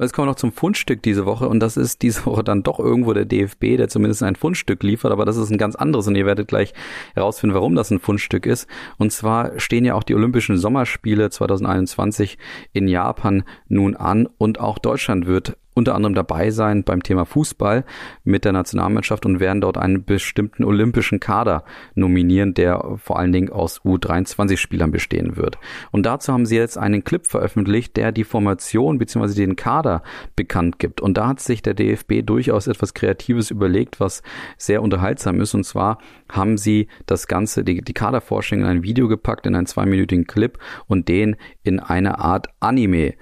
Jetzt 0.00 0.12
kommen 0.12 0.28
wir 0.28 0.32
noch 0.32 0.36
zum 0.36 0.52
Fundstück 0.52 1.02
diese 1.02 1.26
Woche 1.26 1.48
und 1.48 1.60
das 1.60 1.76
ist 1.76 2.02
diese 2.02 2.24
Woche 2.26 2.44
dann 2.44 2.62
doch 2.62 2.78
irgendwo 2.78 3.12
der 3.12 3.24
DFB, 3.24 3.76
der 3.76 3.88
zumindest 3.88 4.22
ein 4.22 4.36
Fundstück 4.36 4.82
liefert, 4.84 5.10
aber 5.10 5.24
das 5.24 5.36
ist 5.36 5.50
ein 5.50 5.58
ganz 5.58 5.74
anderes 5.74 6.06
und 6.06 6.14
ihr 6.14 6.24
werdet 6.24 6.46
gleich 6.46 6.72
herausfinden, 7.14 7.54
warum 7.54 7.74
das 7.74 7.90
ein 7.90 7.98
Fundstück 7.98 8.46
ist. 8.46 8.68
Und 8.98 9.12
zwar 9.12 9.58
stehen 9.58 9.84
ja 9.84 9.94
auch 9.94 10.04
die 10.04 10.14
Olympischen 10.14 10.56
Sommerspiele 10.56 11.30
2021 11.30 12.38
in 12.72 12.86
Japan 12.86 13.42
nun 13.68 13.96
an 13.96 14.28
und 14.38 14.60
auch 14.60 14.78
Deutschland 14.78 15.26
wird 15.26 15.56
unter 15.78 15.94
anderem 15.94 16.14
dabei 16.14 16.50
sein 16.50 16.84
beim 16.84 17.02
Thema 17.02 17.24
Fußball 17.24 17.84
mit 18.24 18.44
der 18.44 18.52
Nationalmannschaft 18.52 19.24
und 19.24 19.40
werden 19.40 19.60
dort 19.60 19.78
einen 19.78 20.04
bestimmten 20.04 20.64
olympischen 20.64 21.20
Kader 21.20 21.64
nominieren, 21.94 22.54
der 22.54 22.96
vor 22.98 23.18
allen 23.18 23.32
Dingen 23.32 23.50
aus 23.50 23.80
U23-Spielern 23.82 24.90
bestehen 24.90 25.36
wird. 25.36 25.58
Und 25.90 26.04
dazu 26.04 26.32
haben 26.32 26.46
sie 26.46 26.56
jetzt 26.56 26.76
einen 26.76 27.04
Clip 27.04 27.26
veröffentlicht, 27.26 27.96
der 27.96 28.12
die 28.12 28.24
Formation 28.24 28.98
bzw. 28.98 29.34
den 29.34 29.56
Kader 29.56 30.02
bekannt 30.36 30.78
gibt. 30.78 31.00
Und 31.00 31.16
da 31.16 31.28
hat 31.28 31.40
sich 31.40 31.62
der 31.62 31.74
DFB 31.74 32.22
durchaus 32.24 32.66
etwas 32.66 32.94
Kreatives 32.94 33.50
überlegt, 33.50 34.00
was 34.00 34.22
sehr 34.56 34.82
unterhaltsam 34.82 35.40
ist. 35.40 35.54
Und 35.54 35.64
zwar 35.64 35.98
haben 36.30 36.58
sie 36.58 36.88
das 37.06 37.28
Ganze, 37.28 37.64
die, 37.64 37.82
die 37.82 37.94
Kaderforschung 37.94 38.60
in 38.60 38.66
ein 38.66 38.82
Video 38.82 39.08
gepackt, 39.08 39.46
in 39.46 39.54
einen 39.54 39.66
zweiminütigen 39.66 40.26
Clip 40.26 40.58
und 40.86 41.08
den 41.08 41.36
in 41.62 41.80
eine 41.80 42.18
Art 42.18 42.48
Anime 42.60 43.14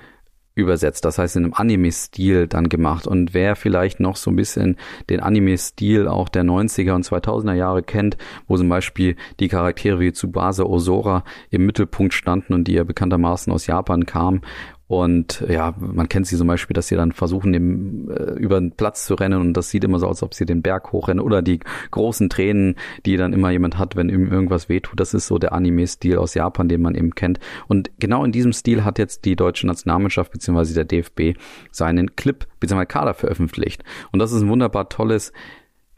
übersetzt, 0.56 1.04
das 1.04 1.18
heißt 1.18 1.36
in 1.36 1.44
einem 1.44 1.54
Anime-Stil 1.54 2.48
dann 2.48 2.68
gemacht. 2.68 3.06
Und 3.06 3.34
wer 3.34 3.54
vielleicht 3.54 4.00
noch 4.00 4.16
so 4.16 4.30
ein 4.30 4.36
bisschen 4.36 4.76
den 5.10 5.20
Anime-Stil 5.20 6.08
auch 6.08 6.28
der 6.28 6.44
90er 6.44 6.92
und 6.92 7.04
2000er 7.04 7.52
Jahre 7.52 7.82
kennt, 7.82 8.16
wo 8.48 8.56
zum 8.56 8.68
Beispiel 8.68 9.16
die 9.38 9.48
Charaktere 9.48 10.00
wie 10.00 10.12
Tsubasa 10.12 10.64
Osora 10.64 11.24
im 11.50 11.66
Mittelpunkt 11.66 12.14
standen 12.14 12.54
und 12.54 12.64
die 12.64 12.72
ja 12.72 12.84
bekanntermaßen 12.84 13.52
aus 13.52 13.66
Japan 13.66 14.06
kamen 14.06 14.40
und 14.88 15.44
ja, 15.48 15.74
man 15.78 16.08
kennt 16.08 16.28
sie 16.28 16.36
zum 16.36 16.46
Beispiel, 16.46 16.74
dass 16.74 16.86
sie 16.86 16.94
dann 16.94 17.10
versuchen, 17.10 17.52
dem, 17.52 18.08
äh, 18.08 18.34
über 18.34 18.60
den 18.60 18.70
Platz 18.70 19.04
zu 19.04 19.14
rennen 19.14 19.40
und 19.40 19.52
das 19.54 19.70
sieht 19.70 19.82
immer 19.82 19.98
so 19.98 20.06
aus, 20.06 20.18
als 20.18 20.22
ob 20.22 20.34
sie 20.34 20.46
den 20.46 20.62
Berg 20.62 20.92
hochrennen 20.92 21.24
oder 21.24 21.42
die 21.42 21.58
großen 21.90 22.28
Tränen, 22.28 22.76
die 23.04 23.16
dann 23.16 23.32
immer 23.32 23.50
jemand 23.50 23.78
hat, 23.78 23.96
wenn 23.96 24.08
ihm 24.08 24.30
irgendwas 24.30 24.68
wehtut. 24.68 25.00
Das 25.00 25.12
ist 25.12 25.26
so 25.26 25.38
der 25.38 25.52
Anime-Stil 25.52 26.18
aus 26.18 26.34
Japan, 26.34 26.68
den 26.68 26.82
man 26.82 26.94
eben 26.94 27.14
kennt. 27.16 27.40
Und 27.66 27.90
genau 27.98 28.24
in 28.24 28.30
diesem 28.30 28.52
Stil 28.52 28.84
hat 28.84 28.98
jetzt 28.98 29.24
die 29.24 29.34
deutsche 29.34 29.66
Nationalmannschaft 29.66 30.30
bzw. 30.30 30.74
der 30.74 30.84
DFB 30.84 31.38
seinen 31.72 32.14
Clip 32.14 32.46
bzw. 32.60 32.86
Kader 32.86 33.14
veröffentlicht. 33.14 33.82
Und 34.12 34.20
das 34.20 34.30
ist 34.30 34.42
ein 34.42 34.48
wunderbar 34.48 34.88
tolles 34.88 35.32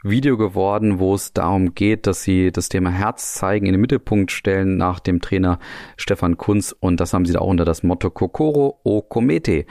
Video 0.03 0.37
geworden, 0.37 0.99
wo 0.99 1.13
es 1.13 1.33
darum 1.33 1.75
geht, 1.75 2.07
dass 2.07 2.23
sie 2.23 2.51
das 2.51 2.69
Thema 2.69 2.89
Herz 2.89 3.33
zeigen, 3.33 3.65
in 3.65 3.73
den 3.73 3.81
Mittelpunkt 3.81 4.31
stellen 4.31 4.77
nach 4.77 4.99
dem 4.99 5.19
Trainer 5.19 5.59
Stefan 5.97 6.37
Kunz 6.37 6.73
und 6.79 6.99
das 7.01 7.13
haben 7.13 7.25
sie 7.25 7.33
da 7.33 7.39
auch 7.39 7.47
unter 7.47 7.65
das 7.65 7.83
Motto 7.83 8.09
Kokoro 8.09 8.79
o 8.83 9.01
Komete 9.01 9.65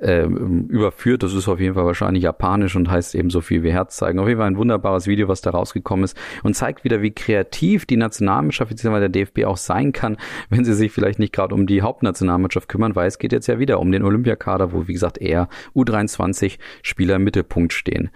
äh, 0.00 0.24
überführt. 0.24 1.22
Das 1.22 1.32
ist 1.32 1.46
auf 1.48 1.60
jeden 1.60 1.74
Fall 1.74 1.84
wahrscheinlich 1.84 2.24
japanisch 2.24 2.74
und 2.74 2.90
heißt 2.90 3.14
eben 3.14 3.30
so 3.30 3.40
viel 3.40 3.62
wie 3.62 3.72
Herz 3.72 3.96
zeigen. 3.96 4.18
Auf 4.18 4.26
jeden 4.26 4.38
Fall 4.40 4.48
ein 4.48 4.56
wunderbares 4.56 5.06
Video, 5.06 5.28
was 5.28 5.42
da 5.42 5.50
rausgekommen 5.50 6.04
ist 6.04 6.16
und 6.42 6.54
zeigt 6.54 6.82
wieder, 6.82 7.00
wie 7.00 7.12
kreativ 7.12 7.86
die 7.86 7.96
Nationalmannschaft 7.96 8.70
bzw. 8.70 8.98
der 8.98 9.08
DFB 9.08 9.44
auch 9.44 9.56
sein 9.56 9.92
kann, 9.92 10.16
wenn 10.50 10.64
sie 10.64 10.74
sich 10.74 10.90
vielleicht 10.90 11.20
nicht 11.20 11.32
gerade 11.32 11.54
um 11.54 11.68
die 11.68 11.82
Hauptnationalmannschaft 11.82 12.68
kümmern, 12.68 12.96
weil 12.96 13.06
es 13.06 13.18
geht 13.18 13.32
jetzt 13.32 13.46
ja 13.46 13.58
wieder 13.58 13.78
um 13.78 13.92
den 13.92 14.02
Olympiakader, 14.02 14.72
wo 14.72 14.88
wie 14.88 14.92
gesagt 14.92 15.18
eher 15.18 15.48
U23 15.76 16.58
Spieler 16.82 17.16
im 17.16 17.24
Mittelpunkt 17.24 17.72
stehen. 17.72 18.10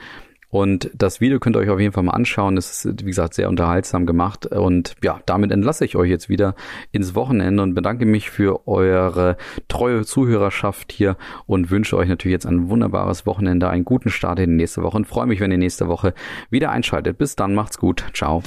Und 0.53 0.91
das 0.95 1.23
Video 1.23 1.41
könnt 1.41 1.57
ihr 1.57 1.61
euch 1.61 1.71
auf 1.71 1.81
jeden 1.81 1.95
Fall 1.95 2.03
mal 2.03 2.13
anschauen. 2.13 2.59
Es 2.59 2.85
ist, 2.85 3.01
wie 3.01 3.09
gesagt, 3.09 3.33
sehr 3.33 3.49
unterhaltsam 3.49 4.05
gemacht. 4.05 4.45
Und 4.45 4.97
ja, 5.03 5.19
damit 5.25 5.51
entlasse 5.51 5.87
ich 5.87 5.97
euch 5.97 6.11
jetzt 6.11 6.29
wieder 6.29 6.55
ins 6.91 7.15
Wochenende 7.15 7.63
und 7.63 7.73
bedanke 7.73 8.05
mich 8.05 8.29
für 8.29 8.69
eure 8.69 9.39
treue 9.69 10.05
Zuhörerschaft 10.05 10.93
hier 10.93 11.17
und 11.47 11.71
wünsche 11.71 11.97
euch 11.97 12.09
natürlich 12.11 12.35
jetzt 12.35 12.47
ein 12.47 12.69
wunderbares 12.69 13.25
Wochenende, 13.25 13.71
einen 13.71 13.87
guten 13.87 14.11
Start 14.11 14.41
in 14.41 14.51
die 14.51 14.57
nächste 14.57 14.83
Woche 14.83 14.99
und 14.99 15.07
freue 15.07 15.27
mich, 15.27 15.41
wenn 15.41 15.51
ihr 15.51 15.57
nächste 15.57 15.89
Woche 15.89 16.13
wieder 16.51 16.71
einschaltet. 16.71 17.17
Bis 17.17 17.35
dann, 17.35 17.55
macht's 17.55 17.79
gut. 17.79 18.05
Ciao. 18.13 18.43